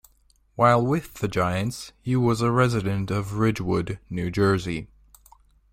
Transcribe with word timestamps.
While 0.55 0.83
with 0.83 1.13
the 1.19 1.27
Giants, 1.27 1.91
he 2.01 2.15
was 2.15 2.41
a 2.41 2.49
resident 2.49 3.11
of 3.11 3.33
Ridgewood, 3.33 3.99
New 4.09 4.31
Jersey. 4.31 4.87